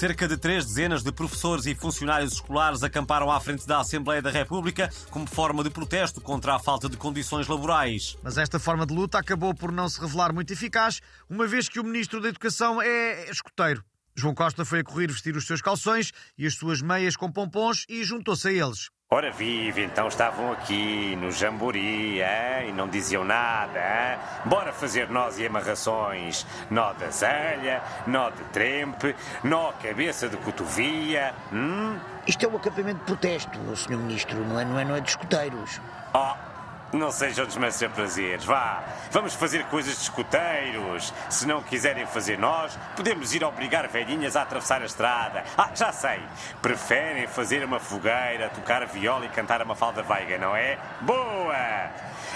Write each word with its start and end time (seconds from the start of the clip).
Cerca 0.00 0.26
de 0.26 0.38
três 0.38 0.64
dezenas 0.64 1.02
de 1.02 1.12
professores 1.12 1.66
e 1.66 1.74
funcionários 1.74 2.32
escolares 2.32 2.82
acamparam 2.82 3.30
à 3.30 3.38
frente 3.38 3.66
da 3.66 3.80
Assembleia 3.80 4.22
da 4.22 4.30
República 4.30 4.88
como 5.10 5.26
forma 5.26 5.62
de 5.62 5.68
protesto 5.68 6.22
contra 6.22 6.54
a 6.54 6.58
falta 6.58 6.88
de 6.88 6.96
condições 6.96 7.46
laborais. 7.46 8.16
Mas 8.22 8.38
esta 8.38 8.58
forma 8.58 8.86
de 8.86 8.94
luta 8.94 9.18
acabou 9.18 9.54
por 9.54 9.70
não 9.70 9.86
se 9.90 10.00
revelar 10.00 10.32
muito 10.32 10.54
eficaz, 10.54 11.02
uma 11.28 11.46
vez 11.46 11.68
que 11.68 11.78
o 11.78 11.84
Ministro 11.84 12.18
da 12.18 12.30
Educação 12.30 12.80
é 12.80 13.30
escoteiro. 13.30 13.84
João 14.20 14.34
Costa 14.34 14.66
foi 14.66 14.80
a 14.80 14.84
correr 14.84 15.06
vestir 15.06 15.34
os 15.34 15.46
seus 15.46 15.62
calções 15.62 16.12
e 16.36 16.46
as 16.46 16.54
suas 16.54 16.82
meias 16.82 17.16
com 17.16 17.32
pompons 17.32 17.86
e 17.88 18.04
juntou-se 18.04 18.46
a 18.48 18.52
eles. 18.52 18.90
Ora 19.12 19.32
vive, 19.32 19.82
então 19.82 20.06
estavam 20.06 20.52
aqui 20.52 21.16
no 21.16 21.32
Jambori, 21.32 22.20
hein? 22.20 22.68
e 22.68 22.72
não 22.72 22.86
diziam 22.86 23.24
nada, 23.24 23.80
hein? 23.80 24.18
Bora 24.44 24.72
fazer 24.72 25.08
nós 25.08 25.38
e 25.38 25.46
amarrações. 25.46 26.46
Nó 26.70 26.92
da 26.92 27.10
zelha, 27.10 27.82
nó 28.06 28.30
de 28.30 28.44
trempe, 28.52 29.16
nó 29.42 29.72
cabeça 29.72 30.28
de 30.28 30.36
cotovia. 30.36 31.34
Hum? 31.50 31.98
Isto 32.26 32.44
é 32.44 32.48
o 32.48 32.56
acampamento 32.56 33.00
de 33.00 33.06
protesto, 33.06 33.58
Sr. 33.74 33.96
Ministro, 33.96 34.44
não 34.44 34.60
é, 34.60 34.64
não 34.64 34.78
é, 34.78 34.84
não 34.84 34.94
é 34.94 35.00
de 35.00 35.08
escuteiros. 35.08 35.80
Oh, 36.14 36.49
não 36.92 37.10
sejam 37.10 37.46
desmancer 37.46 37.90
prazeres, 37.90 38.44
vá. 38.44 38.82
Vamos 39.10 39.34
fazer 39.34 39.64
coisas 39.66 39.94
de 39.94 40.02
escuteiros. 40.02 41.12
Se 41.28 41.46
não 41.46 41.62
quiserem 41.62 42.06
fazer 42.06 42.38
nós, 42.38 42.78
podemos 42.96 43.34
ir 43.34 43.44
obrigar 43.44 43.88
velhinhas 43.88 44.36
a 44.36 44.42
atravessar 44.42 44.82
a 44.82 44.86
estrada. 44.86 45.44
Ah, 45.56 45.70
já 45.74 45.92
sei. 45.92 46.20
Preferem 46.60 47.26
fazer 47.26 47.64
uma 47.64 47.78
fogueira, 47.78 48.50
tocar 48.54 48.84
viola 48.86 49.26
e 49.26 49.28
cantar 49.28 49.62
uma 49.62 49.74
falda 49.74 50.02
veiga, 50.02 50.38
não 50.38 50.54
é? 50.56 50.78
Boa! 51.00 51.90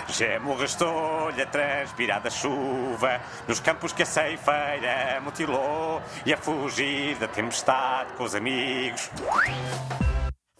Gemo 0.09 0.53
o 0.53 0.57
restolho 0.57 1.43
a 1.43 1.47
transpirar 1.47 2.21
da 2.21 2.29
chuva 2.29 3.21
Nos 3.49 3.61
campos 3.61 3.93
que 3.93 4.03
a 4.03 4.07
ceifeira 4.07 5.21
mutilou 5.23 6.03
E 6.27 6.33
a 6.33 6.37
fugir 6.37 7.17
da 7.17 7.29
tempestade 7.29 8.13
com 8.15 8.25
os 8.25 8.35
amigos 8.35 9.11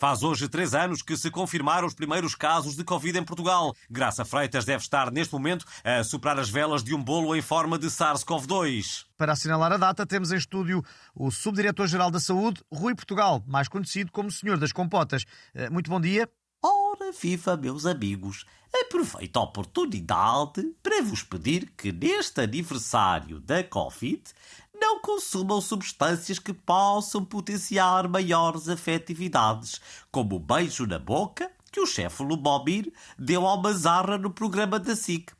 Faz 0.05 0.23
hoje 0.23 0.51
três 0.51 0.75
anos 0.75 1.01
que 1.01 1.17
se 1.17 1.31
confirmaram 1.31 1.87
os 1.87 1.95
primeiros 1.95 2.35
casos 2.35 2.77
de 2.77 2.85
Covid 2.85 3.19
em 3.19 3.25
Portugal. 3.25 3.75
Graça 3.89 4.23
Freitas 4.23 4.67
deve 4.67 4.83
estar, 4.83 5.11
neste 5.11 5.33
momento, 5.33 5.65
a 5.83 6.05
soprar 6.05 6.39
as 6.39 6.51
velas 6.51 6.85
de 6.85 6.95
um 6.95 7.03
bolo 7.03 7.35
em 7.35 7.41
forma 7.41 7.79
de 7.79 7.87
SARS-CoV-2. 7.87 9.07
Para 9.17 9.33
assinalar 9.33 9.73
a 9.73 9.79
data, 9.79 10.05
temos 10.05 10.31
em 10.31 10.37
estúdio 10.37 10.85
o 11.15 11.31
Subdiretor-Geral 11.31 12.11
da 12.11 12.21
Saúde, 12.21 12.63
Rui 12.71 12.95
Portugal, 12.95 13.43
mais 13.47 13.67
conhecido 13.67 14.13
como 14.13 14.31
Senhor 14.31 14.59
das 14.59 14.73
Compotas. 14.73 15.25
Eh, 15.55 15.71
muito 15.71 15.91
bom 15.91 15.99
dia. 15.99 16.29
Ora, 16.63 17.11
viva, 17.11 17.57
meus 17.57 17.87
amigos! 17.87 18.45
Aproveito 18.75 19.37
a 19.37 19.43
oportunidade 19.43 20.63
para 20.83 21.01
vos 21.03 21.23
pedir 21.23 21.73
que 21.77 21.93
neste 21.93 22.41
aniversário 22.41 23.39
da 23.39 23.63
Covid 23.63 24.23
consumam 25.05 25.61
substâncias 25.61 26.39
que 26.39 26.55
possam 26.55 27.23
potenciar 27.23 28.09
maiores 28.09 28.71
afetividades, 28.71 29.79
como 30.11 30.37
o 30.37 30.41
beijo 30.41 30.87
na 30.87 30.99
boca 30.99 31.53
que 31.71 31.79
o 31.79 31.87
chefe 31.87 32.23
Lubomir 32.23 32.91
deu 33.19 33.47
ao 33.47 33.61
Mazarra 33.61 34.17
no 34.17 34.31
programa 34.31 34.79
da 34.79 34.97
SIC. 34.97 35.31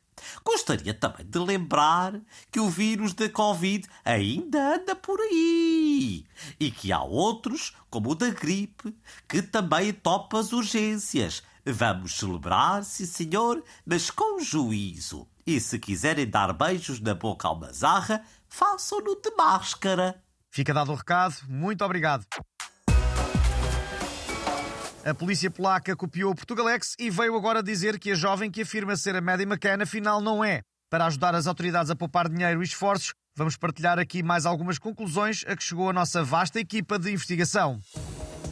Gostaria 0.43 0.93
também 0.93 1.25
de 1.25 1.39
lembrar 1.39 2.21
que 2.51 2.59
o 2.59 2.69
vírus 2.69 3.15
da 3.15 3.27
Covid 3.27 3.87
ainda 4.05 4.75
anda 4.75 4.95
por 4.95 5.19
aí 5.19 6.27
e 6.59 6.69
que 6.69 6.91
há 6.91 7.01
outros, 7.01 7.75
como 7.89 8.11
o 8.11 8.15
da 8.15 8.29
gripe, 8.29 8.95
que 9.27 9.41
também 9.41 9.91
topa 9.91 10.39
as 10.39 10.53
urgências. 10.53 11.41
Vamos 11.65 12.17
celebrar, 12.17 12.83
sim 12.83 13.07
senhor, 13.07 13.63
mas 13.83 14.11
com 14.11 14.39
juízo. 14.39 15.27
E 15.47 15.59
se 15.59 15.77
quiserem 15.77 16.27
dar 16.27 16.51
beijos 16.53 16.99
na 16.99 17.13
boca 17.13 17.47
ao 17.47 17.55
Mazarra, 17.55 18.23
façam-no 18.47 19.15
de 19.21 19.29
máscara. 19.37 20.15
Fica 20.49 20.73
dado 20.73 20.91
o 20.91 20.95
recado. 20.95 21.35
Muito 21.47 21.85
obrigado. 21.85 22.25
A 25.05 25.13
polícia 25.13 25.51
polaca 25.51 25.95
copiou 25.95 26.31
o 26.31 26.35
Portugalex 26.35 26.95
e 26.97 27.11
veio 27.11 27.35
agora 27.35 27.61
dizer 27.61 27.99
que 27.99 28.09
a 28.09 28.15
jovem 28.15 28.49
que 28.49 28.63
afirma 28.63 28.95
ser 28.95 29.15
a 29.15 29.21
Maddie 29.21 29.45
McCann 29.45 29.83
afinal 29.83 30.19
não 30.19 30.43
é. 30.43 30.61
Para 30.89 31.05
ajudar 31.05 31.35
as 31.35 31.45
autoridades 31.45 31.91
a 31.91 31.95
poupar 31.95 32.27
dinheiro 32.27 32.63
e 32.63 32.65
esforços, 32.65 33.13
vamos 33.35 33.55
partilhar 33.55 33.99
aqui 33.99 34.23
mais 34.23 34.47
algumas 34.47 34.79
conclusões 34.79 35.43
a 35.45 35.55
que 35.55 35.63
chegou 35.63 35.91
a 35.91 35.93
nossa 35.93 36.23
vasta 36.23 36.59
equipa 36.59 36.97
de 36.97 37.11
investigação. 37.11 37.79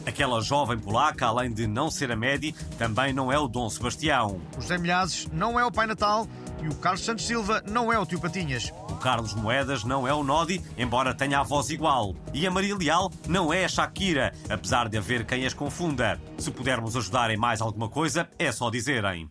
Aquela 0.06 0.40
jovem 0.40 0.78
polaca, 0.78 1.26
além 1.26 1.52
de 1.52 1.66
não 1.66 1.90
ser 1.90 2.12
a 2.12 2.16
Medi, 2.16 2.52
também 2.78 3.12
não 3.12 3.32
é 3.32 3.38
o 3.38 3.48
Dom 3.48 3.68
Sebastião. 3.68 4.40
O 4.56 4.60
José 4.60 4.78
Milhazes 4.78 5.26
não 5.32 5.58
é 5.58 5.64
o 5.64 5.72
Pai 5.72 5.88
Natal 5.88 6.28
e 6.64 6.68
o 6.68 6.74
Carlos 6.76 7.04
Santos 7.04 7.26
Silva 7.26 7.62
não 7.70 7.92
é 7.92 7.98
o 7.98 8.06
Tio 8.06 8.18
Patinhas. 8.18 8.72
O 8.88 8.96
Carlos 8.96 9.34
Moedas 9.34 9.84
não 9.84 10.08
é 10.08 10.14
o 10.14 10.24
Nodi, 10.24 10.62
embora 10.78 11.14
tenha 11.14 11.40
a 11.40 11.42
voz 11.42 11.68
igual. 11.68 12.14
E 12.32 12.46
a 12.46 12.50
Maria 12.50 12.74
Leal 12.74 13.12
não 13.28 13.52
é 13.52 13.66
a 13.66 13.68
Shakira, 13.68 14.32
apesar 14.48 14.88
de 14.88 14.96
haver 14.96 15.26
quem 15.26 15.44
as 15.44 15.52
confunda. 15.52 16.18
Se 16.38 16.50
pudermos 16.50 16.96
ajudar 16.96 17.30
em 17.30 17.36
mais 17.36 17.60
alguma 17.60 17.88
coisa, 17.88 18.28
é 18.38 18.50
só 18.50 18.70
dizerem. 18.70 19.30